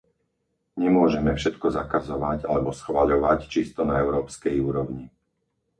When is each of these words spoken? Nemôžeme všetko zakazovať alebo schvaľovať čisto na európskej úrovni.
Nemôžeme 0.83 1.29
všetko 1.39 1.67
zakazovať 1.79 2.39
alebo 2.51 2.69
schvaľovať 2.81 3.39
čisto 3.53 3.81
na 3.89 3.95
európskej 4.03 4.55
úrovni. 4.69 5.05